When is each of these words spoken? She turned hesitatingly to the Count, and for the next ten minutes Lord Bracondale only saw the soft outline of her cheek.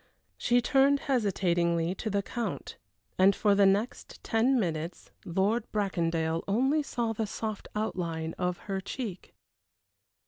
She 0.35 0.61
turned 0.63 1.01
hesitatingly 1.01 1.93
to 1.93 2.09
the 2.09 2.23
Count, 2.23 2.75
and 3.19 3.35
for 3.35 3.53
the 3.53 3.67
next 3.67 4.23
ten 4.23 4.59
minutes 4.59 5.11
Lord 5.25 5.71
Bracondale 5.71 6.43
only 6.47 6.81
saw 6.81 7.13
the 7.13 7.27
soft 7.27 7.67
outline 7.75 8.33
of 8.39 8.57
her 8.65 8.81
cheek. 8.81 9.35